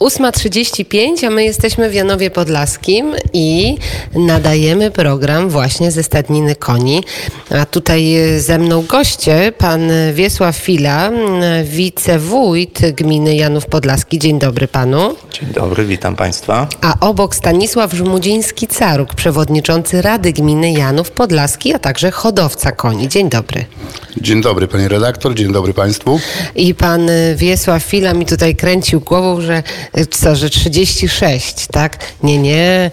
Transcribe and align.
8.35, 0.00 1.26
a 1.26 1.30
my 1.30 1.44
jesteśmy 1.44 1.90
w 1.90 1.94
Janowie 1.94 2.30
Podlaskim 2.30 3.14
i 3.32 3.76
nadajemy 4.14 4.90
program 4.90 5.48
właśnie 5.48 5.90
ze 5.90 6.02
Stadniny 6.02 6.54
Koni. 6.54 7.02
A 7.50 7.66
tutaj 7.66 8.16
ze 8.38 8.58
mną 8.58 8.82
goście, 8.82 9.52
pan 9.58 9.90
Wiesław 10.12 10.56
Fila, 10.56 11.10
wicewójt 11.64 12.80
gminy 12.90 13.36
Janów 13.36 13.66
Podlaski. 13.66 14.18
Dzień 14.18 14.38
dobry 14.38 14.68
panu. 14.68 15.14
Dzień 15.32 15.48
dobry, 15.48 15.84
witam 15.84 16.16
państwa. 16.16 16.68
A 16.80 16.94
obok 17.00 17.34
Stanisław 17.34 17.92
Żmudziński-Caruk, 17.94 19.14
przewodniczący 19.14 20.02
Rady 20.02 20.32
Gminy 20.32 20.72
Janów 20.72 21.10
Podlaski, 21.10 21.74
a 21.74 21.78
także 21.78 22.10
hodowca 22.10 22.72
koni. 22.72 23.08
Dzień 23.08 23.28
dobry. 23.28 23.64
Dzień 24.20 24.42
dobry 24.42 24.68
pani 24.68 24.88
redaktor, 24.88 25.34
dzień 25.34 25.52
dobry 25.52 25.74
państwu. 25.74 26.20
I 26.54 26.74
pan 26.74 27.10
Wiesław 27.36 27.82
Fila 27.82 28.14
mi 28.14 28.26
tutaj 28.26 28.56
kręcił 28.56 29.00
głową, 29.00 29.40
że 29.40 29.62
co, 30.10 30.36
że 30.36 30.50
36, 30.50 31.66
tak? 31.66 31.98
Nie, 32.22 32.38
nie, 32.38 32.90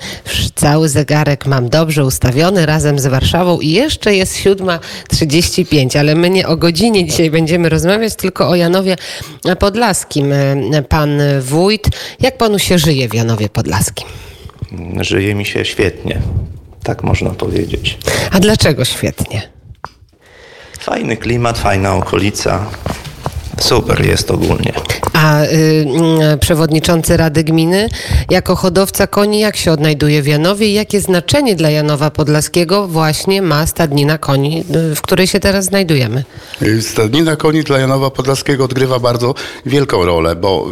cały 0.56 0.90
zegarek 0.90 1.46
mam 1.46 1.70
dobrze 1.70 2.06
ustawiony 2.06 2.66
razem 2.66 3.00
z 3.00 3.08
Warszawą 3.08 3.60
i 3.60 3.70
jeszcze 3.70 4.16
jest 4.16 4.36
7.35, 4.36 6.00
ale 6.00 6.16
my 6.16 6.30
nie 6.30 6.48
o 6.48 6.58
godzinie 6.58 7.06
dzisiaj 7.06 7.32
będziemy 7.32 7.70
rozmawiać, 7.70 8.16
tylko 8.16 8.50
o 8.50 8.56
Janowie 8.56 8.96
Podlaskim. 9.60 10.34
Pan 10.90 11.22
wójt, 11.42 11.90
jak 12.20 12.38
panu 12.38 12.60
się 12.60 12.78
żyje 12.78 13.10
w 13.10 13.14
Janowie 13.14 13.50
Podlaskim? 13.50 14.08
Żyje 15.02 15.36
mi 15.36 15.46
się 15.46 15.66
świetnie, 15.66 16.22
tak 16.84 17.04
można 17.04 17.30
powiedzieć. 17.30 17.98
A 18.32 18.40
dlaczego 18.40 18.86
świetnie? 18.86 19.42
Fajny 20.80 21.18
klimat, 21.18 21.60
fajna 21.60 21.96
okolica. 21.96 22.66
Super 23.60 24.06
jest 24.06 24.32
ogólnie. 24.32 24.74
A 25.24 25.44
y, 25.44 25.48
y, 26.34 26.38
przewodniczący 26.38 27.18
Rady 27.18 27.44
Gminy, 27.44 27.90
jako 28.30 28.56
hodowca 28.56 29.08
koni, 29.08 29.40
jak 29.40 29.58
się 29.58 29.72
odnajduje 29.72 30.22
w 30.22 30.28
Janowie 30.28 30.68
i 30.68 30.74
jakie 30.74 31.02
znaczenie 31.02 31.56
dla 31.56 31.70
Janowa 31.70 32.12
Podlaskiego 32.12 32.88
właśnie 32.88 33.42
ma 33.42 33.68
stadnina 33.68 34.18
koni, 34.18 34.64
y, 34.92 34.96
w 34.96 35.02
której 35.02 35.28
się 35.28 35.40
teraz 35.40 35.66
znajdujemy? 35.66 36.24
Y, 36.62 36.82
stadnina 36.82 37.36
koni 37.36 37.64
dla 37.64 37.80
Janowa 37.80 38.10
Podlaskiego 38.10 38.64
odgrywa 38.64 39.00
bardzo 39.00 39.36
wielką 39.66 40.06
rolę, 40.06 40.36
bo 40.36 40.68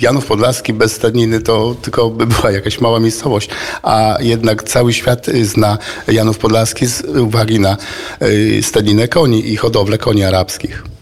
Janów 0.00 0.26
Podlaski 0.26 0.72
bez 0.72 0.92
stadniny 0.92 1.40
to 1.40 1.76
tylko 1.82 2.10
by 2.10 2.26
była 2.26 2.50
jakaś 2.50 2.80
mała 2.80 3.00
miejscowość, 3.00 3.50
a 3.82 4.16
jednak 4.20 4.62
cały 4.62 4.92
świat 4.92 5.26
zna 5.42 5.78
Janów 6.08 6.38
Podlaski 6.38 6.86
z 6.86 7.02
uwagi 7.04 7.60
na 7.60 7.76
stadninę 8.62 9.08
koni 9.08 9.52
i 9.52 9.56
hodowlę 9.56 9.98
koni 9.98 10.24
arabskich. 10.24 10.93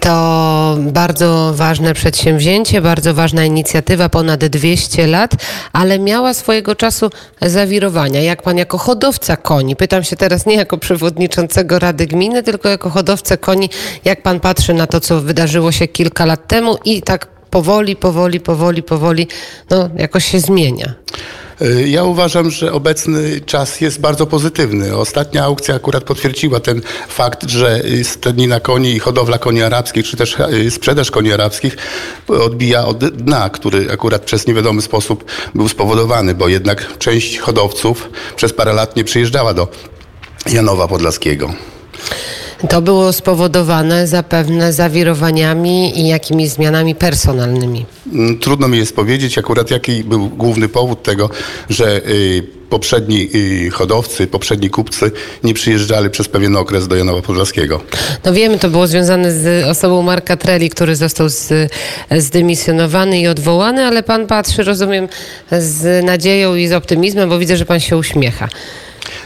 To 0.00 0.76
bardzo 0.78 1.52
ważne 1.54 1.94
przedsięwzięcie, 1.94 2.80
bardzo 2.80 3.14
ważna 3.14 3.44
inicjatywa, 3.44 4.08
ponad 4.08 4.44
200 4.44 5.06
lat, 5.06 5.30
ale 5.72 5.98
miała 5.98 6.34
swojego 6.34 6.74
czasu 6.74 7.10
zawirowania. 7.42 8.20
Jak 8.20 8.42
pan 8.42 8.58
jako 8.58 8.78
hodowca 8.78 9.36
koni, 9.36 9.76
pytam 9.76 10.04
się 10.04 10.16
teraz 10.16 10.46
nie 10.46 10.54
jako 10.56 10.78
przewodniczącego 10.78 11.78
Rady 11.78 12.06
Gminy, 12.06 12.42
tylko 12.42 12.68
jako 12.68 12.90
hodowca 12.90 13.36
koni, 13.36 13.70
jak 14.04 14.22
pan 14.22 14.40
patrzy 14.40 14.74
na 14.74 14.86
to, 14.86 15.00
co 15.00 15.20
wydarzyło 15.20 15.72
się 15.72 15.88
kilka 15.88 16.26
lat 16.26 16.48
temu 16.48 16.76
i 16.84 17.02
tak 17.02 17.26
powoli, 17.50 17.96
powoli, 17.96 18.40
powoli, 18.40 18.82
powoli, 18.82 19.28
no 19.70 19.88
jakoś 19.96 20.24
się 20.24 20.40
zmienia. 20.40 20.94
Y, 21.62 21.88
ja 21.88 22.04
uważam, 22.04 22.50
że 22.50 22.72
obecny 22.72 23.40
czas 23.40 23.80
jest 23.80 24.00
bardzo 24.00 24.26
pozytywny. 24.26 24.96
Ostatnia 24.96 25.44
aukcja 25.44 25.74
akurat 25.74 26.04
potwierdziła 26.04 26.60
ten 26.60 26.82
fakt, 27.08 27.50
że 27.50 27.82
stadnina 28.02 28.60
koni 28.60 28.94
i 28.94 28.98
hodowla 28.98 29.38
koni 29.38 29.62
arabskich, 29.62 30.06
czy 30.06 30.16
też 30.16 30.36
y, 30.52 30.70
sprzedaż 30.70 31.10
koni 31.10 31.32
arabskich 31.32 31.76
odbija 32.28 32.86
od 32.86 32.98
dna, 32.98 33.50
który 33.50 33.92
akurat 33.92 34.22
przez 34.22 34.46
niewiadomy 34.46 34.82
sposób 34.82 35.24
był 35.54 35.68
spowodowany, 35.68 36.34
bo 36.34 36.48
jednak 36.48 36.98
część 36.98 37.38
hodowców 37.38 38.10
przez 38.36 38.52
parę 38.52 38.72
lat 38.72 38.96
nie 38.96 39.04
przyjeżdżała 39.04 39.54
do 39.54 39.68
Janowa 40.52 40.88
Podlaskiego. 40.88 41.54
To 42.68 42.82
było 42.82 43.12
spowodowane 43.12 44.06
zapewne 44.06 44.72
zawirowaniami 44.72 46.00
i 46.00 46.08
jakimiś 46.08 46.48
zmianami 46.48 46.94
personalnymi. 46.94 47.86
Mm, 48.12 48.38
trudno 48.38 48.68
mi 48.68 48.78
jest 48.78 48.96
powiedzieć 48.96 49.38
akurat 49.38 49.70
jaki 49.70 50.04
był 50.04 50.28
główny 50.28 50.68
powód 50.68 51.02
tego, 51.02 51.30
że 51.70 52.06
y, 52.08 52.42
poprzedni 52.70 53.28
y, 53.34 53.70
hodowcy, 53.70 54.26
poprzedni 54.26 54.70
kupcy 54.70 55.10
nie 55.44 55.54
przyjeżdżali 55.54 56.10
przez 56.10 56.28
pewien 56.28 56.56
okres 56.56 56.88
do 56.88 56.96
Janowa 56.96 57.22
Podlaskiego. 57.22 57.80
No 58.24 58.32
wiemy, 58.32 58.58
to 58.58 58.68
było 58.68 58.86
związane 58.86 59.32
z 59.32 59.66
osobą 59.66 60.02
Marka 60.02 60.36
Treli, 60.36 60.70
który 60.70 60.96
został 60.96 61.28
z, 61.28 61.72
zdymisjonowany 62.10 63.20
i 63.20 63.26
odwołany, 63.26 63.86
ale 63.86 64.02
pan 64.02 64.26
patrzy, 64.26 64.62
rozumiem, 64.62 65.08
z 65.58 66.04
nadzieją 66.04 66.54
i 66.54 66.66
z 66.66 66.72
optymizmem, 66.72 67.28
bo 67.28 67.38
widzę, 67.38 67.56
że 67.56 67.66
pan 67.66 67.80
się 67.80 67.96
uśmiecha. 67.96 68.48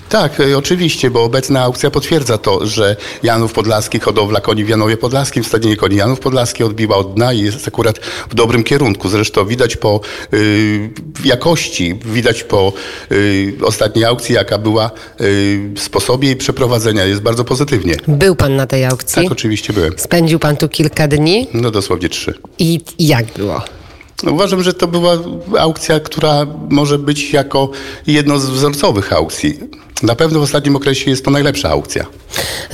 Tak, 0.09 0.41
e, 0.41 0.59
oczywiście, 0.59 1.11
bo 1.11 1.23
obecna 1.25 1.63
aukcja 1.63 1.91
potwierdza 1.91 2.39
to, 2.39 2.67
że 2.67 2.97
Janów 3.23 3.53
Podlaski, 3.53 4.01
hodowla 4.01 4.41
koni 4.41 4.65
w 4.65 4.69
Janowie 4.69 4.97
Podlaskim, 4.97 5.45
w 5.45 5.47
stadionie 5.47 5.77
koni 5.77 5.97
Janów 5.97 6.21
Podlaski 6.21 6.65
odbiła 6.65 6.97
od 6.97 7.15
dna 7.15 7.33
i 7.33 7.41
jest 7.41 7.69
akurat 7.69 7.99
w 8.31 8.35
dobrym 8.35 8.65
kierunku. 8.65 9.09
Zresztą 9.09 9.47
widać 9.47 9.77
po 9.77 10.01
y, 10.35 10.91
jakości, 11.25 11.95
widać 12.05 12.45
po 12.45 12.73
y, 13.13 13.55
ostatniej 13.63 14.05
aukcji, 14.05 14.35
jaka 14.35 14.59
była 14.59 14.91
y, 15.21 15.71
sposobie 15.77 16.29
jej 16.29 16.37
przeprowadzenia. 16.37 17.05
Jest 17.05 17.23
bardzo 17.23 17.45
pozytywnie. 17.45 17.97
Był 18.09 18.37
pan 18.37 18.57
na 18.57 18.67
tej 18.67 18.85
aukcji? 18.85 19.23
Tak, 19.23 19.33
oczywiście 19.33 19.73
byłem. 19.73 19.93
Spędził 19.97 20.39
pan 20.39 20.57
tu 20.57 20.69
kilka 20.69 21.09
dni? 21.09 21.49
No 21.55 21.71
dosłownie 21.71 22.09
trzy. 22.09 22.35
I 22.59 22.81
jak 22.99 23.27
było? 23.27 23.78
Uważam, 24.27 24.63
że 24.63 24.75
to 24.75 24.87
była 24.87 25.19
aukcja, 25.59 26.01
która 26.01 26.47
może 26.69 26.99
być 26.99 27.33
jako 27.33 27.71
jedno 28.07 28.39
z 28.39 28.51
wzorcowych 28.51 29.13
aukcji. 29.13 29.59
Na 30.03 30.15
pewno 30.15 30.41
w 30.41 30.43
ostatnim 30.43 30.77
okresie 30.77 31.11
jest 31.11 31.25
to 31.25 31.31
najlepsza 31.31 31.71
aukcja. 31.71 32.07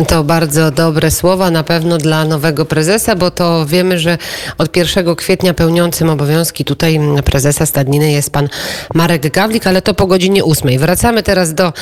To 0.08 0.24
bardzo 0.24 0.70
dobre 0.70 1.10
słowa 1.10 1.50
na 1.50 1.62
pewno 1.62 1.98
dla 1.98 2.24
nowego 2.24 2.64
prezesa, 2.64 3.16
bo 3.16 3.30
to 3.30 3.66
wiemy, 3.66 3.98
że 3.98 4.18
od 4.58 4.76
1 4.76 5.16
kwietnia 5.16 5.54
pełniącym 5.54 6.10
obowiązki 6.10 6.64
tutaj 6.64 7.00
prezesa 7.24 7.66
Stadniny 7.66 8.12
jest 8.12 8.30
pan 8.30 8.48
Marek 8.94 9.32
Gawlik, 9.32 9.66
ale 9.66 9.82
to 9.82 9.94
po 9.94 10.06
godzinie 10.06 10.44
8. 10.44 10.78
Wracamy 10.78 11.22
teraz 11.22 11.54
do 11.54 11.72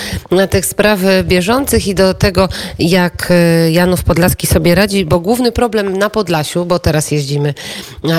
tych 0.51 0.67
spraw 0.67 1.01
bieżących 1.23 1.87
i 1.87 1.95
do 1.95 2.15
tego, 2.15 2.49
jak 2.79 3.29
e, 3.31 3.71
Janów 3.71 4.05
Podlaski 4.05 4.47
sobie 4.47 4.75
radzi, 4.75 5.05
bo 5.05 5.21
główny 5.21 5.53
problem 5.53 5.97
na 5.97 6.11
Podlasiu, 6.11 6.65
bo 6.65 6.79
teraz 6.79 7.11
jeździmy 7.11 7.55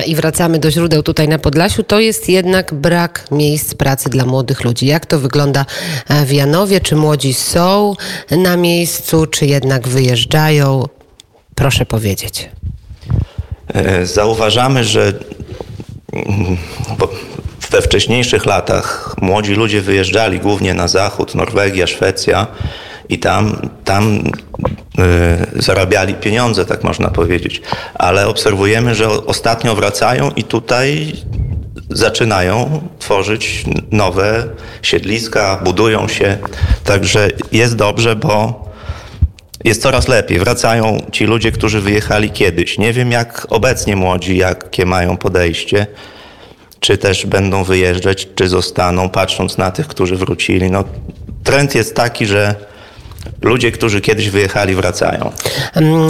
i 0.08 0.16
wracamy 0.16 0.60
do 0.60 0.72
źródeł 0.72 1.04
tutaj 1.04 1.28
na 1.34 1.40
Podlasiu, 1.40 1.84
to 1.84 2.00
jest 2.00 2.30
jednak 2.30 2.74
brak 2.74 3.26
miejsc 3.32 3.74
pracy 3.74 4.10
dla 4.10 4.26
młodych 4.26 4.64
ludzi. 4.64 4.86
Jak 4.86 5.06
to 5.06 5.20
wygląda 5.20 5.66
e, 6.08 6.26
w 6.26 6.32
Janowie? 6.32 6.82
Czy 6.82 6.96
młodzi 6.96 7.34
są 7.34 7.96
na 8.32 8.58
miejscu, 8.58 9.26
czy 9.26 9.46
jednak 9.46 9.88
wyjeżdżają? 9.88 10.88
Proszę 11.56 11.86
powiedzieć. 11.86 12.50
E, 13.74 14.06
zauważamy, 14.06 14.84
że 14.84 15.14
mm, 16.14 16.58
we 17.72 17.82
wcześniejszych 17.82 18.46
latach 18.46 19.16
młodzi 19.22 19.54
ludzie 19.54 19.82
wyjeżdżali 19.82 20.40
głównie 20.40 20.74
na 20.74 20.88
zachód, 20.88 21.36
Norwegia, 21.36 21.88
Szwecja 21.88 22.48
i 23.10 23.20
tam, 23.20 23.70
tam 23.84 24.18
y, 24.18 25.62
zarabiali 25.62 26.14
pieniądze, 26.14 26.66
tak 26.66 26.84
można 26.84 27.10
powiedzieć. 27.10 27.62
Ale 27.94 28.28
obserwujemy, 28.28 28.96
że 28.96 29.10
ostatnio 29.10 29.76
wracają 29.76 30.32
i 30.36 30.44
tutaj 30.44 31.14
zaczynają 31.90 32.82
tworzyć 33.00 33.66
nowe 33.92 34.48
siedliska, 34.82 35.62
budują 35.64 36.08
się. 36.08 36.38
Także 36.84 37.30
jest 37.52 37.76
dobrze, 37.76 38.16
bo 38.16 38.64
jest 39.64 39.82
coraz 39.82 40.08
lepiej. 40.08 40.40
Wracają 40.40 40.98
ci 41.12 41.26
ludzie, 41.26 41.52
którzy 41.52 41.82
wyjechali 41.82 42.30
kiedyś. 42.30 42.78
Nie 42.78 42.94
wiem, 42.94 43.12
jak 43.12 43.48
obecnie 43.50 43.96
młodzi, 43.96 44.38
jakie 44.38 44.86
mają 44.86 45.18
podejście. 45.18 45.88
Czy 46.80 46.98
też 46.98 47.26
będą 47.26 47.64
wyjeżdżać, 47.64 48.28
czy 48.36 48.50
zostaną, 48.50 49.10
patrząc 49.10 49.58
na 49.58 49.72
tych, 49.72 49.88
którzy 49.88 50.16
wrócili. 50.16 50.72
No, 50.72 50.84
trend 51.44 51.76
jest 51.76 51.96
taki, 51.96 52.26
że 52.26 52.56
ludzie, 53.42 53.72
którzy 53.72 54.02
kiedyś 54.02 54.30
wyjechali, 54.30 54.76
wracają? 54.76 55.32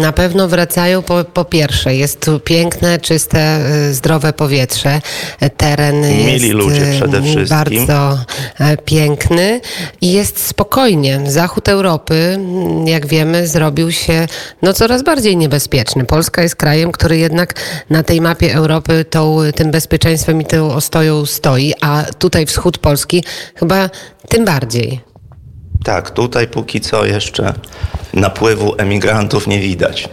Na 0.01 0.12
pewno 0.12 0.48
wracają 0.48 1.01
po, 1.01 1.24
po 1.24 1.45
pierwsze. 1.45 1.95
Jest 1.95 2.25
tu 2.25 2.39
piękne, 2.39 3.00
czyste, 3.00 3.60
y, 3.89 3.94
zdrowe 3.94 4.33
powietrze. 4.33 5.01
Teren 5.57 6.01
Mili 6.01 6.31
jest 6.31 6.54
ludzie 6.54 6.94
y, 6.94 6.98
przede 6.98 7.21
wszystkim. 7.21 7.48
bardzo 7.48 8.19
e, 8.60 8.77
piękny 8.77 9.62
i 10.01 10.12
jest 10.12 10.48
spokojnie. 10.48 11.21
Zachód 11.25 11.69
Europy, 11.69 12.39
jak 12.86 13.06
wiemy, 13.06 13.48
zrobił 13.48 13.92
się 13.92 14.27
no, 14.62 14.74
coraz 14.74 15.04
bardziej 15.04 15.38
niebezpieczny. 15.38 16.06
Polska 16.06 16.44
jest 16.44 16.56
krajem, 16.56 16.92
który 16.92 17.18
jednak 17.18 17.54
na 17.89 18.04
tej 18.04 18.21
mapie 18.21 18.54
Europy 18.54 19.06
tą, 19.10 19.38
tym 19.56 19.71
bezpieczeństwem 19.71 20.42
i 20.42 20.45
tą 20.45 20.74
ostoją 20.74 21.25
stoi, 21.25 21.74
a 21.81 22.04
tutaj 22.19 22.45
wschód 22.45 22.77
Polski 22.77 23.24
chyba 23.56 23.89
tym 24.30 24.45
bardziej. 24.45 25.12
Tak, 25.84 26.12
tutaj 26.12 26.48
póki 26.48 26.82
co 26.82 27.06
jeszcze 27.06 27.54
napływu 28.14 28.76
emigrantów 28.78 29.48
nie 29.48 29.60
widać. 29.60 30.10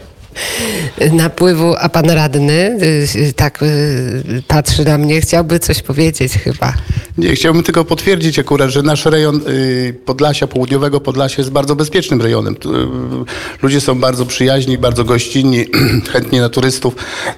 Napływu, 1.13 1.75
a 1.79 1.89
pan 1.89 2.11
radny 2.11 2.79
y, 3.17 3.33
tak 3.37 3.63
y, 3.63 4.43
patrzy 4.49 4.85
na 4.85 4.99
mnie, 4.99 5.21
chciałby 5.21 5.59
coś 5.59 5.83
powiedzieć 5.83 6.33
chyba. 6.33 6.73
Nie, 7.19 7.35
chciałbym 7.35 7.63
tylko 7.63 7.85
potwierdzić 7.85 8.39
akurat, 8.39 8.71
że 8.71 8.83
nasz 8.83 9.05
rejon 9.05 9.41
y, 9.49 9.95
Podlasia, 10.05 10.47
południowego 10.47 11.01
Podlasia 11.01 11.35
jest 11.39 11.51
bardzo 11.51 11.77
bezpiecznym 11.77 12.23
rejonem. 12.23 12.55
Y, 12.55 13.63
Ludzie 13.63 13.81
są 13.81 14.01
bardzo 14.01 14.27
przyjaźni, 14.27 14.79
bardzo 14.79 15.05
gościnni, 15.05 15.65
chętnie 16.13 16.41
na 16.41 16.49
turystów. 16.49 16.95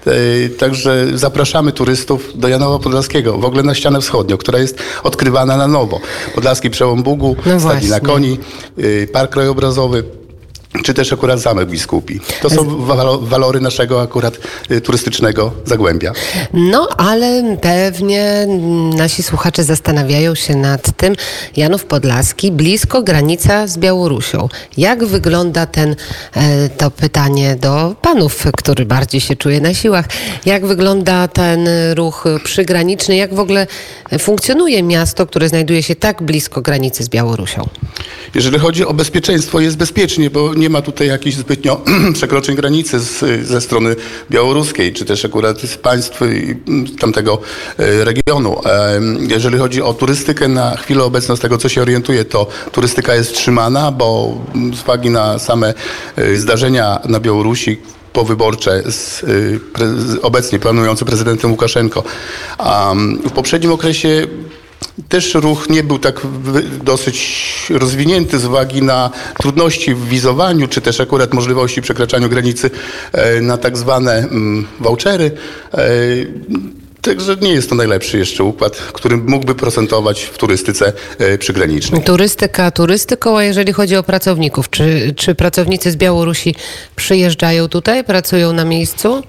Y, 0.06 0.50
Także 0.58 1.06
zapraszamy 1.14 1.72
turystów 1.72 2.30
do 2.34 2.48
Janowa 2.48 2.78
Podlaskiego, 2.78 3.38
w 3.38 3.44
ogóle 3.44 3.62
na 3.62 3.74
ścianę 3.74 4.00
wschodnią, 4.00 4.36
która 4.36 4.58
jest 4.58 4.78
odkrywana 5.02 5.56
na 5.56 5.66
nowo. 5.66 6.00
Podlaski 6.34 6.70
Przełom 6.70 7.02
Bugu, 7.02 7.36
No 7.46 7.58
właśnie. 7.58 8.00
Koni, 8.00 8.38
y, 8.78 9.08
Park 9.12 9.32
Krajobrazowy. 9.32 10.04
Czy 10.84 10.94
też 10.94 11.12
akurat 11.12 11.40
Zamek 11.40 11.68
Biskupi. 11.68 12.20
To 12.42 12.50
są 12.50 12.64
walo- 12.86 13.24
walory 13.26 13.60
naszego 13.60 14.02
akurat 14.02 14.38
y, 14.70 14.80
turystycznego 14.80 15.52
Zagłębia. 15.64 16.12
No, 16.52 16.88
ale 16.96 17.56
pewnie 17.60 18.46
nasi 18.96 19.22
słuchacze 19.22 19.64
zastanawiają 19.64 20.34
się 20.34 20.56
nad 20.56 20.96
tym. 20.96 21.14
Janów 21.56 21.84
Podlaski, 21.84 22.52
blisko 22.52 23.02
granica 23.02 23.66
z 23.66 23.78
Białorusią. 23.78 24.48
Jak 24.76 25.04
wygląda 25.04 25.66
ten, 25.66 25.96
e, 26.34 26.68
to 26.68 26.90
pytanie 26.90 27.56
do 27.56 27.94
panów, 28.02 28.46
który 28.56 28.86
bardziej 28.86 29.20
się 29.20 29.36
czuje 29.36 29.60
na 29.60 29.74
siłach. 29.74 30.04
Jak 30.46 30.66
wygląda 30.66 31.28
ten 31.28 31.68
ruch 31.94 32.24
przygraniczny? 32.44 33.16
Jak 33.16 33.34
w 33.34 33.40
ogóle 33.40 33.66
funkcjonuje 34.18 34.82
miasto, 34.82 35.26
które 35.26 35.48
znajduje 35.48 35.82
się 35.82 35.96
tak 35.96 36.22
blisko 36.22 36.62
granicy 36.62 37.04
z 37.04 37.08
Białorusią? 37.08 37.68
Jeżeli 38.34 38.58
chodzi 38.58 38.86
o 38.86 38.94
bezpieczeństwo, 38.94 39.60
jest 39.60 39.76
bezpiecznie, 39.76 40.30
bo 40.30 40.54
nie 40.54 40.70
ma 40.70 40.82
tutaj 40.82 41.08
jakichś 41.08 41.36
zbytnio 41.36 41.80
przekroczeń 42.14 42.56
granicy 42.56 43.00
z, 43.00 43.46
ze 43.46 43.60
strony 43.60 43.96
białoruskiej, 44.30 44.92
czy 44.92 45.04
też 45.04 45.24
akurat 45.24 45.60
z 45.60 45.76
państw 45.76 46.22
y, 46.22 46.56
tamtego 47.00 47.38
y, 47.80 48.04
regionu. 48.04 48.60
Jeżeli 49.28 49.58
chodzi 49.58 49.82
o 49.82 49.94
turystykę, 49.94 50.48
na 50.48 50.76
chwilę 50.76 51.04
obecną, 51.04 51.36
z 51.36 51.40
tego 51.40 51.58
co 51.58 51.68
się 51.68 51.82
orientuję, 51.82 52.24
to 52.24 52.46
turystyka 52.72 53.14
jest 53.14 53.34
trzymana, 53.34 53.92
bo 53.92 54.38
mm, 54.54 54.74
z 54.74 54.82
uwagi 54.82 55.10
na 55.10 55.38
same 55.38 55.74
y, 56.18 56.40
zdarzenia 56.40 57.00
na 57.04 57.20
Białorusi, 57.20 57.80
powyborcze 58.12 58.82
z, 58.86 59.24
obecnie 60.22 60.58
planujący 60.58 61.04
prezydentem 61.04 61.50
Łukaszenko. 61.50 62.04
Mm, 62.58 63.18
w 63.18 63.32
poprzednim 63.32 63.72
okresie 63.72 64.26
też 65.08 65.34
ruch 65.34 65.68
nie 65.68 65.82
był 65.82 65.98
tak 65.98 66.20
dosyć 66.84 67.46
rozwinięty 67.70 68.38
z 68.38 68.44
uwagi 68.44 68.82
na 68.82 69.10
trudności 69.38 69.94
w 69.94 70.08
wizowaniu, 70.08 70.68
czy 70.68 70.80
też 70.80 71.00
akurat 71.00 71.34
możliwości 71.34 71.82
przekraczania 71.82 72.28
granicy 72.28 72.70
e, 73.12 73.40
na 73.40 73.58
tak 73.58 73.78
zwane 73.78 74.18
mm, 74.18 74.66
vouchery. 74.80 75.30
E, 75.74 75.78
Także 77.02 77.36
nie 77.36 77.52
jest 77.52 77.68
to 77.68 77.74
najlepszy 77.74 78.18
jeszcze 78.18 78.44
układ, 78.44 78.76
który 78.76 79.16
mógłby 79.16 79.54
procentować 79.54 80.22
w 80.22 80.38
turystyce 80.38 80.92
e, 81.18 81.38
przygranicznej. 81.38 82.02
Turystyka 82.02 82.70
turystyką, 82.70 83.38
a 83.38 83.44
jeżeli 83.44 83.72
chodzi 83.72 83.96
o 83.96 84.02
pracowników, 84.02 84.70
czy, 84.70 85.14
czy 85.16 85.34
pracownicy 85.34 85.90
z 85.90 85.96
Białorusi 85.96 86.54
przyjeżdżają 86.96 87.68
tutaj, 87.68 88.04
pracują 88.04 88.52
na 88.52 88.64
miejscu? 88.64 89.22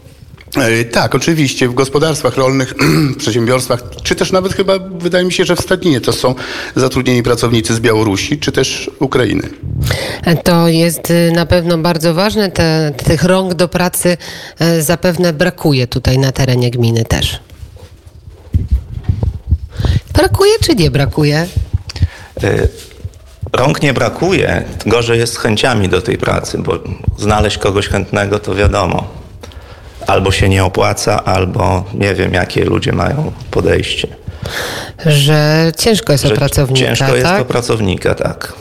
E, 0.57 0.85
Tak, 0.85 1.15
oczywiście. 1.15 1.69
W 1.69 1.73
gospodarstwach 1.73 2.37
rolnych, 2.37 2.73
przedsiębiorstwach, 3.17 3.83
czy 4.03 4.15
też 4.15 4.31
nawet 4.31 4.53
chyba 4.53 4.79
wydaje 4.79 5.25
mi 5.25 5.31
się, 5.33 5.45
że 5.45 5.55
w 5.55 5.59
Stadninie 5.59 6.01
to 6.01 6.13
są 6.13 6.35
zatrudnieni 6.75 7.23
pracownicy 7.23 7.75
z 7.75 7.79
Białorusi, 7.79 8.39
czy 8.39 8.51
też 8.51 8.91
Ukrainy. 8.99 9.49
To 10.43 10.67
jest 10.67 11.09
y, 11.11 11.31
na 11.35 11.45
pewno 11.45 11.77
bardzo 11.77 12.13
ważne. 12.13 12.51
Te, 12.51 12.91
tych 13.05 13.23
rąk 13.23 13.53
do 13.53 13.67
pracy 13.67 14.17
e, 14.59 14.81
zapewne 14.81 15.33
brakuje 15.33 15.87
tutaj 15.87 16.17
na 16.17 16.31
terenie 16.31 16.71
gminy 16.71 17.05
też. 17.05 17.39
Brakuje 20.13 20.51
czy 20.63 20.75
nie 20.75 20.91
brakuje? 20.91 21.47
Rąk 23.53 23.81
nie 23.81 23.93
brakuje, 23.93 24.63
gorzej 24.85 25.19
jest 25.19 25.33
z 25.33 25.37
chęciami 25.37 25.89
do 25.89 26.01
tej 26.01 26.17
pracy, 26.17 26.57
bo 26.57 26.79
znaleźć 27.17 27.57
kogoś 27.57 27.87
chętnego 27.87 28.39
to 28.39 28.55
wiadomo. 28.55 29.22
Albo 30.07 30.31
się 30.31 30.49
nie 30.49 30.63
opłaca, 30.63 31.23
albo 31.23 31.83
nie 31.93 32.15
wiem, 32.15 32.33
jakie 32.33 32.65
ludzie 32.65 32.91
mają 32.91 33.31
podejście. 33.51 34.07
Że 35.05 35.71
ciężko 35.77 36.11
jest 36.11 36.25
o 36.25 36.27
Że 36.27 36.35
pracownika, 36.35 36.87
Ciężko 36.87 37.15
jest 37.15 37.27
tak? 37.27 37.41
o 37.41 37.45
pracownika, 37.45 38.15
tak. 38.15 38.53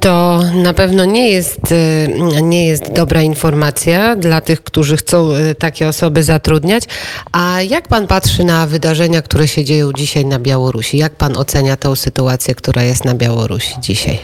To 0.00 0.42
na 0.54 0.74
pewno 0.74 1.04
nie 1.04 1.30
jest, 1.30 1.72
y, 1.72 2.42
nie 2.42 2.66
jest 2.66 2.92
dobra 2.92 3.22
informacja 3.22 4.16
dla 4.16 4.40
tych, 4.40 4.62
którzy 4.62 4.96
chcą 4.96 5.32
y, 5.32 5.54
takie 5.54 5.88
osoby 5.88 6.22
zatrudniać. 6.22 6.84
A 7.32 7.62
jak 7.62 7.88
pan 7.88 8.06
patrzy 8.06 8.44
na 8.44 8.66
wydarzenia, 8.66 9.22
które 9.22 9.48
się 9.48 9.64
dzieją 9.64 9.92
dzisiaj 9.92 10.24
na 10.24 10.38
Białorusi? 10.38 10.98
Jak 10.98 11.14
pan 11.14 11.36
ocenia 11.36 11.76
tę 11.76 11.96
sytuację, 11.96 12.54
która 12.54 12.82
jest 12.82 13.04
na 13.04 13.14
Białorusi 13.14 13.74
dzisiaj? 13.80 14.18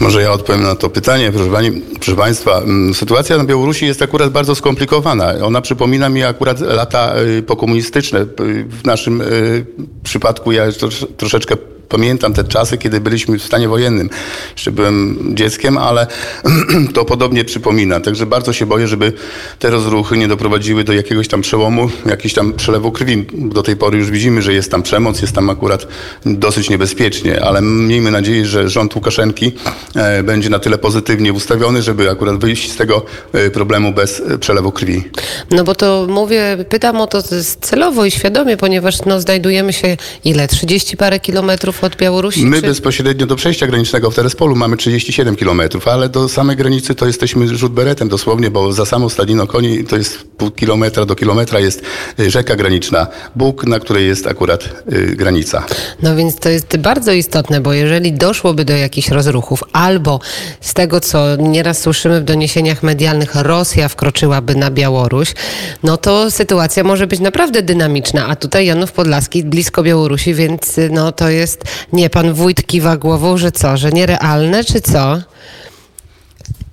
Może 0.00 0.22
ja 0.22 0.32
odpowiem 0.32 0.62
na 0.62 0.74
to 0.74 0.90
pytanie. 0.90 1.32
Proszę, 1.32 1.50
pani, 1.50 1.82
proszę 1.94 2.16
Państwa, 2.16 2.58
mm, 2.58 2.94
sytuacja 2.94 3.38
na 3.38 3.44
Białorusi 3.44 3.86
jest 3.86 4.02
akurat 4.02 4.32
bardzo 4.32 4.54
skomplikowana. 4.54 5.34
Ona 5.42 5.60
przypomina 5.60 6.08
mi 6.08 6.24
akurat 6.24 6.60
lata 6.60 7.14
y, 7.38 7.42
pokomunistyczne. 7.42 8.20
Y, 8.20 8.26
W 8.64 8.84
naszym 8.84 9.20
y, 9.20 9.66
przypadku 10.02 10.52
ja 10.52 10.72
trosz, 10.72 11.06
troszeczkę 11.16 11.56
pamiętam 11.88 12.32
te 12.32 12.44
czasy, 12.44 12.78
kiedy 12.78 13.00
byliśmy 13.00 13.38
w 13.38 13.42
stanie 13.42 13.68
wojennym. 13.68 14.10
Jeszcze 14.52 14.72
byłem 14.72 15.18
dzieckiem, 15.34 15.78
ale 15.78 16.06
to 16.94 17.04
podobnie 17.04 17.44
przypomina. 17.44 18.00
Także 18.00 18.26
bardzo 18.26 18.52
się 18.52 18.66
boję, 18.66 18.88
żeby 18.88 19.12
te 19.58 19.70
rozruchy 19.70 20.18
nie 20.18 20.28
doprowadziły 20.28 20.84
do 20.84 20.92
jakiegoś 20.92 21.28
tam 21.28 21.40
przełomu, 21.40 21.90
jakiegoś 22.06 22.34
tam 22.34 22.52
przelewu 22.52 22.92
krwi. 22.92 23.26
Do 23.32 23.62
tej 23.62 23.76
pory 23.76 23.98
już 23.98 24.10
widzimy, 24.10 24.42
że 24.42 24.52
jest 24.52 24.70
tam 24.70 24.82
przemoc, 24.82 25.22
jest 25.22 25.34
tam 25.34 25.50
akurat 25.50 25.86
dosyć 26.26 26.70
niebezpiecznie, 26.70 27.42
ale 27.44 27.62
miejmy 27.62 28.10
nadzieję, 28.10 28.46
że 28.46 28.68
rząd 28.68 28.94
Łukaszenki 28.94 29.52
e, 29.96 30.22
będzie 30.22 30.50
na 30.50 30.58
tyle 30.58 30.78
pozytywnie 30.78 31.32
ustawiony, 31.32 31.82
żeby 31.82 32.10
akurat 32.10 32.36
wyjść 32.36 32.72
z 32.72 32.76
tego 32.76 33.04
e, 33.32 33.50
problemu 33.50 33.92
bez 33.92 34.20
e, 34.20 34.38
przelewu 34.38 34.72
krwi. 34.72 35.02
No 35.50 35.64
bo 35.64 35.74
to 35.74 36.06
mówię, 36.08 36.64
pytam 36.68 37.00
o 37.00 37.06
to 37.06 37.22
celowo 37.60 38.04
i 38.04 38.10
świadomie, 38.10 38.56
ponieważ 38.56 39.04
no, 39.06 39.20
znajdujemy 39.20 39.72
się 39.72 39.96
ile? 40.24 40.48
30 40.48 40.96
parę 40.96 41.20
kilometrów 41.20 41.77
od 41.84 41.96
Białorusi? 41.96 42.46
My 42.46 42.60
czy... 42.60 42.68
bezpośrednio 42.68 43.26
do 43.26 43.36
przejścia 43.36 43.66
granicznego 43.66 44.10
w 44.10 44.14
Terespolu 44.14 44.56
mamy 44.56 44.76
37 44.76 45.36
km, 45.36 45.62
ale 45.86 46.08
do 46.08 46.28
samej 46.28 46.56
granicy 46.56 46.94
to 46.94 47.06
jesteśmy 47.06 47.56
rzut 47.56 47.72
beretem 47.72 48.08
dosłownie, 48.08 48.50
bo 48.50 48.72
za 48.72 48.86
samą 48.86 49.08
Stadniną 49.08 49.46
Koni 49.46 49.84
to 49.84 49.96
jest 49.96 50.24
pół 50.36 50.50
kilometra 50.50 51.04
do 51.04 51.14
kilometra 51.14 51.60
jest 51.60 51.82
y, 52.20 52.30
rzeka 52.30 52.56
graniczna 52.56 53.06
Bóg, 53.36 53.66
na 53.66 53.80
której 53.80 54.06
jest 54.06 54.26
akurat 54.26 54.68
y, 54.92 55.16
granica. 55.16 55.66
No 56.02 56.16
więc 56.16 56.36
to 56.36 56.48
jest 56.48 56.76
bardzo 56.76 57.12
istotne, 57.12 57.60
bo 57.60 57.72
jeżeli 57.72 58.12
doszłoby 58.12 58.64
do 58.64 58.76
jakichś 58.76 59.08
rozruchów, 59.08 59.64
albo 59.72 60.20
z 60.60 60.74
tego, 60.74 61.00
co 61.00 61.36
nieraz 61.36 61.80
słyszymy 61.80 62.20
w 62.20 62.24
doniesieniach 62.24 62.82
medialnych, 62.82 63.34
Rosja 63.34 63.88
wkroczyłaby 63.88 64.54
na 64.54 64.70
Białoruś, 64.70 65.34
no 65.82 65.96
to 65.96 66.30
sytuacja 66.30 66.84
może 66.84 67.06
być 67.06 67.20
naprawdę 67.20 67.62
dynamiczna. 67.62 68.26
A 68.26 68.36
tutaj 68.36 68.66
Janów 68.66 68.92
Podlaski 68.92 69.44
blisko 69.44 69.82
Białorusi, 69.82 70.34
więc 70.34 70.78
y, 70.78 70.90
no 70.92 71.12
to 71.12 71.28
jest, 71.28 71.64
nie, 71.92 72.10
pan 72.10 72.32
wójt 72.34 72.66
kiwa 72.66 72.96
głową, 72.96 73.36
że 73.38 73.52
co, 73.52 73.76
że 73.76 73.90
nierealne, 73.90 74.64
czy 74.64 74.80
co? 74.80 75.18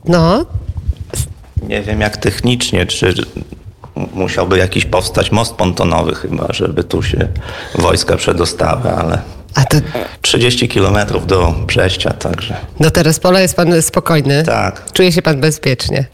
No, 0.06 0.46
Nie 1.64 1.82
wiem, 1.82 2.02
jak 2.02 2.18
technicznie, 2.18 2.86
czy 2.86 3.14
musiałby 4.14 4.58
jakiś 4.58 4.86
powstać 4.86 5.32
most 5.32 5.54
pontonowy 5.54 6.16
chyba, 6.16 6.48
żeby 6.50 6.84
tu 6.84 7.04
się 7.04 7.28
wojska 7.76 8.18
przedostały, 8.18 8.92
ale 8.92 9.22
a 9.56 9.66
to 9.66 9.78
30 10.22 10.68
kilometrów 10.68 11.28
do 11.28 11.54
przejścia, 11.68 12.14
także 12.14 12.56
do 12.80 12.92
Terespola 12.92 13.40
jest 13.40 13.56
pan 13.56 13.82
spokojny? 13.82 14.44
tak. 14.44 14.92
Czuje 14.94 15.12
się 15.12 15.22
pan 15.22 15.42
bezpiecznie. 15.42 16.06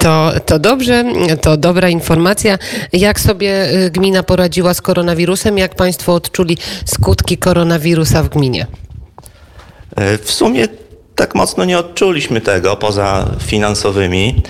To, 0.00 0.32
to 0.46 0.58
dobrze, 0.58 1.04
to 1.40 1.56
dobra 1.56 1.88
informacja. 1.88 2.58
Jak 2.92 3.20
sobie 3.20 3.70
y, 3.86 3.90
gmina 3.90 4.22
poradziła 4.22 4.74
z 4.74 4.80
koronawirusem? 4.80 5.58
Jak 5.58 5.74
państwo 5.74 6.14
odczuli 6.14 6.58
skutki 6.84 7.38
koronawirusa 7.38 8.22
w 8.22 8.28
gminie? 8.28 8.66
E, 9.96 10.18
W 10.18 10.30
sumie 10.30 10.68
tak 11.14 11.34
mocno 11.34 11.64
nie 11.64 11.78
odczuliśmy 11.78 12.40
tego 12.40 12.76
poza 12.76 13.30
finansowymi 13.46 14.42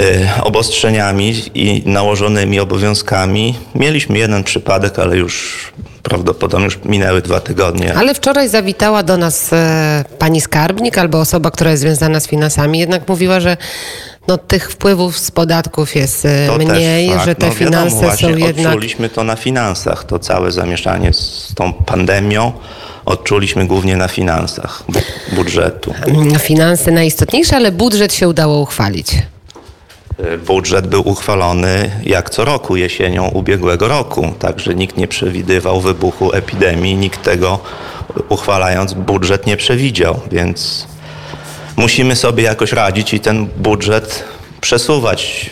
e, 0.00 0.42
obostrzeniami 0.44 1.34
i 1.54 1.82
nałożonymi 1.86 2.60
obowiązkami. 2.60 3.54
Mieliśmy 3.74 4.18
jeden 4.18 4.44
przypadek, 4.44 4.98
ale 4.98 5.16
już 5.16 5.72
prawdopodobnie 6.10 6.64
już 6.64 6.78
minęły 6.84 7.22
dwa 7.22 7.40
tygodnie. 7.40 7.94
Ale 7.94 8.14
wczoraj 8.14 8.48
zawitała 8.48 9.02
do 9.02 9.16
nas 9.16 9.52
e, 9.52 10.04
pani 10.18 10.40
skarbnik 10.40 10.98
albo 10.98 11.20
osoba, 11.20 11.50
która 11.50 11.70
jest 11.70 11.82
związana 11.82 12.20
z 12.20 12.26
finansami, 12.28 12.78
jednak 12.78 13.08
mówiła, 13.08 13.40
że 13.40 13.56
no, 14.28 14.38
tych 14.38 14.70
wpływów 14.72 15.18
z 15.18 15.30
podatków 15.30 15.96
jest 15.96 16.24
e, 16.24 16.46
To 16.46 16.58
mniej, 16.58 17.10
że 17.24 17.34
te 17.34 17.46
no, 17.46 17.54
wiadomo, 17.54 17.54
finanse 17.54 17.96
właśnie 17.96 18.30
są 18.32 18.36
jednak. 18.36 18.66
Odczuliśmy 18.66 19.08
to 19.08 19.24
na 19.24 19.36
finansach, 19.36 20.04
to 20.04 20.18
całe 20.18 20.52
zamieszanie 20.52 21.12
z 21.12 21.52
tą 21.56 21.72
pandemią 21.72 22.52
odczuliśmy 23.04 23.66
głównie 23.66 23.96
na 23.96 24.08
finansach 24.08 24.82
bu- 24.88 25.36
budżetu. 25.36 25.94
mm, 26.06 26.38
Finanse 26.38 26.90
najistotniejsze, 26.90 27.56
ale 27.56 27.72
budżet 27.72 28.14
się 28.14 28.28
udało 28.28 28.60
uchwalić. 28.60 29.08
Y, 30.24 30.38
Budżet 30.38 30.86
był 30.86 31.08
uchwalony 31.08 31.90
jak 32.02 32.30
co 32.30 32.44
roku 32.44 32.76
jesienią 32.76 33.28
ubiegłego 33.28 33.88
roku, 33.88 34.34
także 34.38 34.74
nikt 34.74 34.96
nie 34.96 35.08
przewidywał 35.08 35.80
wybuchu 35.80 36.32
epidemii, 36.32 36.94
nikt 36.94 37.22
tego 37.22 37.58
uchwalając 38.28 38.94
budżet 38.94 39.46
nie 39.46 39.56
przewidział, 39.56 40.20
więc 40.30 40.86
musimy 41.76 42.16
sobie 42.16 42.42
jakoś 42.42 42.72
radzić 42.72 43.14
i 43.14 43.20
ten 43.20 43.46
budżet 43.46 44.24
przesuwać. 44.60 45.50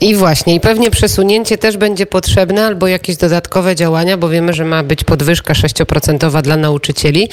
I 0.00 0.14
właśnie, 0.14 0.54
i 0.54 0.60
pewnie 0.60 0.90
przesunięcie 0.90 1.58
też 1.58 1.76
będzie 1.76 2.06
potrzebne, 2.06 2.66
albo 2.66 2.86
jakieś 2.86 3.16
dodatkowe 3.16 3.76
działania, 3.76 4.16
bo 4.16 4.28
wiemy, 4.28 4.52
że 4.52 4.64
ma 4.64 4.82
być 4.82 5.04
podwyżka 5.04 5.54
6% 5.54 6.42
dla 6.42 6.56
nauczycieli 6.56 7.28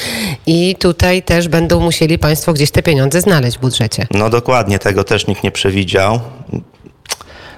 i 0.46 0.76
tutaj 0.80 1.24
też 1.24 1.48
będą 1.48 1.80
musieli 1.80 2.20
Państwo 2.20 2.54
gdzieś 2.54 2.72
te 2.72 2.84
pieniądze 2.84 3.22
znaleźć 3.22 3.58
w 3.58 3.62
budżecie. 3.62 4.08
No 4.12 4.30
dokładnie, 4.30 4.80
tego 4.80 5.04
też 5.04 5.28
nikt 5.28 5.44
nie 5.44 5.52
przewidział. 5.52 6.20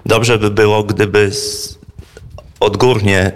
Dobrze 0.05 0.37
by 0.37 0.51
było, 0.51 0.83
gdyby 0.83 1.31
odgórnie 2.59 3.31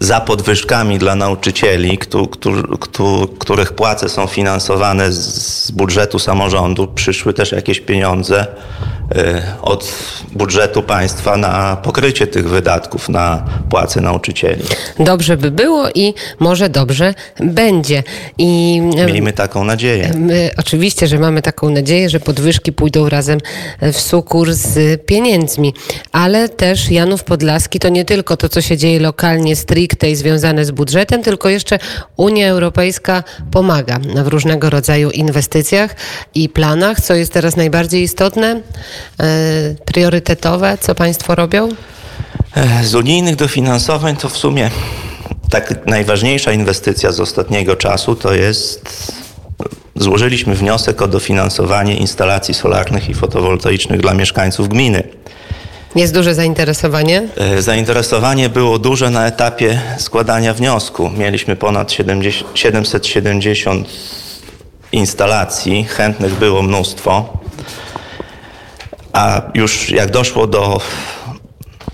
za 0.00 0.20
podwyżkami 0.20 0.98
dla 0.98 1.14
nauczycieli, 1.14 1.98
któ, 1.98 2.26
któ, 2.26 2.78
któ, 2.78 3.28
których 3.38 3.72
płace 3.72 4.08
są 4.08 4.26
finansowane 4.26 5.12
z, 5.12 5.70
budżetu 5.70 6.18
samorządu, 6.18 6.88
przyszły 6.88 7.34
też 7.34 7.52
jakieś 7.52 7.80
pieniądze 7.80 8.46
od 9.62 9.92
budżetu 10.32 10.82
państwa 10.82 11.36
na 11.36 11.76
pokrycie 11.76 12.26
tych 12.26 12.48
wydatków 12.48 13.08
na 13.08 13.44
płace 13.70 14.00
nauczycieli. 14.00 14.62
Dobrze 14.98 15.36
by 15.36 15.50
było 15.50 15.88
i 15.94 16.14
może 16.38 16.68
dobrze 16.68 17.14
będzie. 17.40 18.02
I 18.38 18.80
em, 18.98 19.06
Miejmy 19.06 19.32
taką 19.32 19.64
nadzieję. 19.64 20.10
My 20.16 20.50
oczywiście, 20.56 21.06
że 21.06 21.18
mamy 21.18 21.42
taką 21.42 21.70
nadzieję, 21.70 22.10
że 22.10 22.20
podwyżki 22.20 22.72
pójdą 22.72 23.08
razem 23.08 23.38
w 23.82 24.00
sukurs 24.00 24.56
z 24.56 25.06
pieniędzmi, 25.06 25.74
ale 26.12 26.48
też 26.48 26.90
Janów 26.90 27.24
Podlaski 27.24 27.78
to 27.78 27.88
nie 27.88 28.04
tylko 28.04 28.36
to, 28.36 28.48
co 28.48 28.60
się 28.60 28.76
dzieje 28.76 29.00
lokalnie, 29.00 29.56
stricte 29.56 30.10
i 30.10 30.16
związane 30.16 30.64
z 30.64 30.70
budżetem, 30.70 31.22
tylko 31.22 31.48
jeszcze 31.48 31.78
Unia 32.16 32.48
Europejska 32.48 33.24
pomaga 33.50 33.98
w 34.24 34.28
różnego 34.28 34.70
rodzaju 34.70 35.10
inwestycjach 35.10 35.96
i 36.34 36.48
planach, 36.48 37.00
co 37.00 37.14
jest 37.14 37.32
teraz 37.32 37.56
najbardziej 37.56 38.02
istotne, 38.02 38.50
e, 38.50 38.60
priorytetowe, 39.84 40.78
co 40.80 40.94
Państwo 40.94 41.34
robią? 41.34 41.68
E, 42.56 42.84
Z 42.84 42.94
unijnych 42.94 43.36
dofinansowań 43.36 44.16
to 44.16 44.28
w 44.28 44.36
sumie 44.38 44.70
tak 45.50 45.86
najważniejsza 45.86 46.52
inwestycja 46.52 47.12
z 47.12 47.20
ostatniego 47.20 47.76
czasu 47.76 48.14
to 48.16 48.34
jest 48.34 49.12
złożyliśmy 49.96 50.54
wniosek 50.54 51.02
o 51.02 51.08
dofinansowanie 51.08 51.96
instalacji 51.96 52.54
solarnych 52.54 53.08
i 53.10 53.14
fotowoltaicznych 53.14 54.00
dla 54.00 54.14
mieszkańców 54.14 54.68
gminy. 54.68 55.02
Jest 55.96 56.14
duże 56.14 56.34
zainteresowanie. 56.34 57.28
E, 57.36 57.62
Zainteresowanie 57.62 58.48
było 58.48 58.78
duże 58.78 59.10
na 59.10 59.26
etapie 59.26 59.80
składania 59.98 60.54
wniosku. 60.54 61.10
Mieliśmy 61.10 61.56
ponad 61.56 61.92
70, 61.92 62.50
770 62.58 63.88
instalacji, 64.92 65.84
chętnych 65.84 66.34
było 66.34 66.62
mnóstwo. 66.62 67.41
A 69.12 69.42
już 69.54 69.90
jak 69.90 70.10
doszło 70.10 70.46
do 70.46 70.80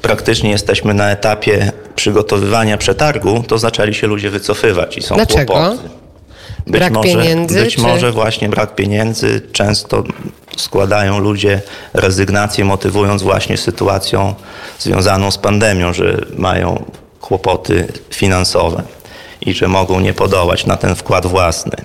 praktycznie 0.02 0.50
jesteśmy 0.50 0.94
na 0.94 1.10
etapie 1.10 1.72
przygotowywania 1.96 2.76
przetargu, 2.78 3.44
to 3.48 3.58
zaczęli 3.58 3.94
się 3.94 4.06
ludzie 4.06 4.30
wycofywać 4.30 4.96
i 4.98 5.02
są 5.02 5.14
Dlaczego? 5.14 5.52
kłopoty. 5.54 5.88
Być 6.66 6.72
Brak 6.80 6.92
może, 6.92 7.08
pieniędzy, 7.08 7.60
Być 7.64 7.75
czy- 7.75 7.80
może 7.80 8.12
właśnie 8.12 8.48
brak 8.48 8.75
pieniędzy. 8.75 9.40
Często 9.52 10.04
składają 10.56 11.18
ludzie 11.18 11.60
rezygnację, 11.94 12.64
motywując 12.64 13.22
właśnie 13.22 13.56
sytuacją 13.56 14.34
związaną 14.78 15.30
z 15.30 15.38
pandemią, 15.38 15.92
że 15.92 16.16
mają 16.37 16.84
kłopoty 17.20 17.88
finansowe 18.10 18.82
i 19.40 19.54
że 19.54 19.68
mogą 19.68 20.00
nie 20.00 20.14
podołać 20.14 20.66
na 20.66 20.76
ten 20.76 20.94
wkład 20.94 21.26
własny. 21.26 21.76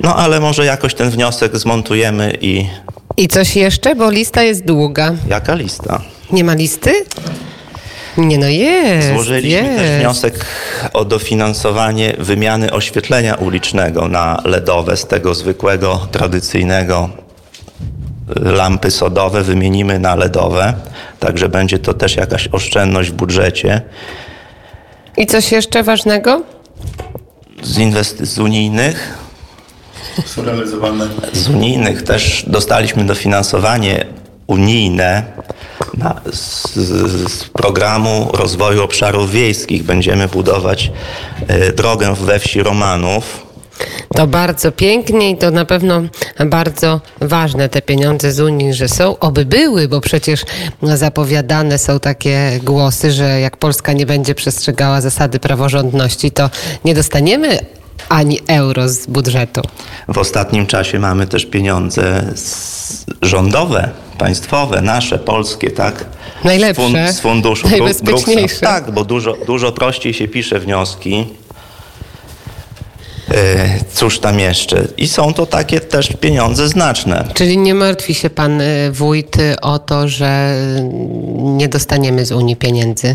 No 0.00 0.16
ale 0.16 0.40
może 0.40 0.64
jakoś 0.64 0.94
ten 0.94 1.10
wniosek 1.10 1.56
zmontujemy 1.56 2.38
i 2.40 2.66
I 3.16 3.28
coś 3.28 3.56
jeszcze, 3.56 3.94
bo 3.94 4.10
lista 4.10 4.42
jest 4.42 4.64
długa. 4.64 5.14
jaka 5.28 5.54
lista? 5.54 6.00
Nie 6.32 6.44
ma 6.44 6.54
listy? 6.54 6.92
Nie 8.16 8.38
no 8.38 8.46
jest. 8.46 9.08
Złożyliśmy 9.08 9.62
jest. 9.62 9.76
też 9.78 9.98
wniosek 9.98 10.46
o 10.92 11.04
dofinansowanie 11.04 12.14
wymiany 12.18 12.72
oświetlenia 12.72 13.34
ulicznego 13.34 14.08
na 14.08 14.42
LEDowe 14.44 14.96
z 14.96 15.06
tego 15.06 15.34
zwykłego, 15.34 16.08
tradycyjnego 16.12 17.10
y, 18.36 18.40
lampy 18.40 18.90
sodowe 18.90 19.42
wymienimy 19.42 19.98
na 19.98 20.14
LEDowe. 20.14 20.74
Także 21.20 21.48
będzie 21.48 21.78
to 21.78 21.94
też 21.94 22.16
jakaś 22.16 22.48
oszczędność 22.52 23.10
w 23.10 23.12
budżecie. 23.12 23.82
I 25.16 25.26
coś 25.26 25.52
jeszcze 25.52 25.82
ważnego? 25.82 26.42
Z 27.62 27.78
inwestycji 27.78 28.26
z 28.26 28.38
unijnych, 28.38 29.18
Są 30.26 30.44
realizowane 30.44 31.08
z 31.32 31.48
unijnych 31.48 32.02
też 32.02 32.44
dostaliśmy 32.46 33.04
dofinansowanie 33.04 34.06
unijne 34.46 35.22
na, 35.94 36.20
z, 36.32 36.74
z 37.32 37.44
programu 37.44 38.30
rozwoju 38.32 38.82
obszarów 38.82 39.30
wiejskich. 39.30 39.82
Będziemy 39.82 40.28
budować 40.28 40.92
y, 41.68 41.72
drogę 41.72 42.14
we 42.14 42.38
wsi 42.38 42.62
Romanów. 42.62 43.44
To 44.16 44.26
bardzo 44.26 44.72
pięknie 44.72 45.30
i 45.30 45.36
to 45.36 45.50
na 45.50 45.64
pewno 45.64 46.02
bardzo 46.46 47.00
ważne 47.20 47.68
te 47.68 47.82
pieniądze 47.82 48.32
z 48.32 48.40
Unii, 48.40 48.74
że 48.74 48.88
są. 48.88 49.18
Oby 49.18 49.44
były, 49.44 49.88
bo 49.88 50.00
przecież 50.00 50.44
zapowiadane 50.82 51.78
są 51.78 52.00
takie 52.00 52.60
głosy, 52.62 53.12
że 53.12 53.40
jak 53.40 53.56
Polska 53.56 53.92
nie 53.92 54.06
będzie 54.06 54.34
przestrzegała 54.34 55.00
zasady 55.00 55.38
praworządności, 55.38 56.30
to 56.30 56.50
nie 56.84 56.94
dostaniemy 56.94 57.58
ani 58.08 58.40
euro 58.46 58.88
z 58.88 59.06
budżetu. 59.06 59.60
W 60.08 60.18
ostatnim 60.18 60.66
czasie 60.66 60.98
mamy 60.98 61.26
też 61.26 61.46
pieniądze 61.46 62.34
rządowe, 63.22 63.90
państwowe, 64.18 64.80
nasze, 64.80 65.18
polskie, 65.18 65.70
tak? 65.70 66.04
Najlepsze, 66.44 66.82
Z, 66.82 66.90
fun, 66.90 67.12
z 67.12 67.20
funduszu 67.20 67.68
najbezpieczniejsze. 67.68 68.60
Tak, 68.60 68.90
bo 68.90 69.04
dużo, 69.04 69.36
dużo 69.46 69.72
prościej 69.72 70.14
się 70.14 70.28
pisze 70.28 70.60
wnioski. 70.60 71.26
E, 73.30 73.78
cóż 73.92 74.18
tam 74.18 74.40
jeszcze? 74.40 74.84
I 74.96 75.08
są 75.08 75.34
to 75.34 75.46
takie 75.46 75.80
też 75.80 76.08
pieniądze 76.20 76.68
znaczne. 76.68 77.24
Czyli 77.34 77.58
nie 77.58 77.74
martwi 77.74 78.14
się 78.14 78.30
pan 78.30 78.60
y, 78.60 78.92
wójt 78.92 79.36
o 79.62 79.78
to, 79.78 80.08
że 80.08 80.56
y, 80.78 80.82
nie 81.42 81.68
dostaniemy 81.68 82.26
z 82.26 82.32
Unii 82.32 82.56
pieniędzy? 82.56 83.14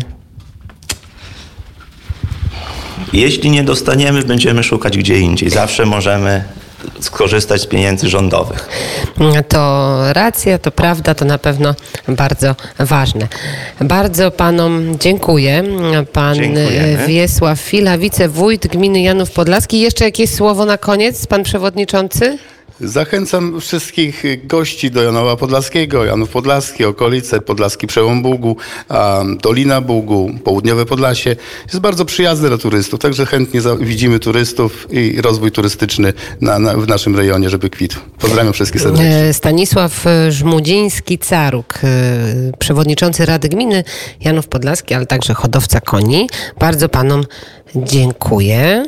Jeśli 3.12 3.50
nie 3.50 3.64
dostaniemy, 3.64 4.22
będziemy 4.22 4.62
szukać 4.62 4.98
gdzie 4.98 5.18
indziej. 5.20 5.50
Zawsze 5.50 5.86
możemy 5.86 6.44
skorzystać 7.00 7.60
z 7.60 7.66
pieniędzy 7.66 8.08
rządowych. 8.08 8.68
To 9.48 9.98
racja, 10.12 10.58
to 10.58 10.70
prawda, 10.70 11.14
to 11.14 11.24
na 11.24 11.38
pewno 11.38 11.74
bardzo 12.08 12.56
ważne. 12.78 13.28
Bardzo 13.80 14.30
panom 14.30 14.98
dziękuję. 14.98 15.64
Pan 16.12 16.34
Dziękujemy. 16.34 16.98
Wiesław 17.06 17.60
Fila, 17.60 17.98
wicewójt 17.98 18.66
gminy 18.66 19.02
Janów 19.02 19.30
Podlaski. 19.30 19.80
Jeszcze 19.80 20.04
jakieś 20.04 20.30
słowo 20.30 20.64
na 20.64 20.78
koniec, 20.78 21.26
pan 21.26 21.42
przewodniczący? 21.42 22.38
Zachęcam 22.80 23.60
wszystkich 23.60 24.24
gości 24.44 24.90
do 24.90 25.02
Janowa 25.02 25.36
Podlaskiego, 25.36 26.04
Janów 26.04 26.30
Podlaski, 26.30 26.84
okolice, 26.84 27.40
Podlaski 27.40 27.86
Przełom 27.86 28.22
Bugu, 28.22 28.56
Dolina 29.42 29.80
Bugu, 29.80 30.30
Południowe 30.44 30.86
Podlasie. 30.86 31.36
Jest 31.66 31.80
bardzo 31.80 32.04
przyjazne 32.04 32.48
dla 32.48 32.58
turystów, 32.58 33.00
także 33.00 33.26
chętnie 33.26 33.60
widzimy 33.80 34.18
turystów 34.18 34.86
i 34.90 35.20
rozwój 35.20 35.52
turystyczny 35.52 36.12
na, 36.40 36.58
na, 36.58 36.74
w 36.74 36.88
naszym 36.88 37.16
rejonie, 37.16 37.50
żeby 37.50 37.70
kwitł. 37.70 37.96
Pozdrawiam 38.18 38.52
wszystkich 38.52 38.80
serdecznie. 38.80 39.16
E, 39.16 39.34
Stanisław 39.34 40.06
e, 40.06 40.32
Żmudziński-Caruk, 40.32 41.78
e, 41.84 42.58
przewodniczący 42.58 43.26
Rady 43.26 43.48
Gminy 43.48 43.84
Janów 44.20 44.48
Podlaski, 44.48 44.94
ale 44.94 45.06
także 45.06 45.34
hodowca 45.34 45.80
koni. 45.80 46.28
Bardzo 46.60 46.88
panom 46.88 47.24
dziękuję. 47.76 48.84